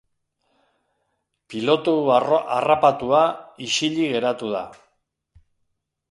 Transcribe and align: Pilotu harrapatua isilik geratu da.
Pilotu 1.53 1.93
harrapatua 2.15 3.19
isilik 3.67 4.09
geratu 4.15 4.49
da. 4.55 4.63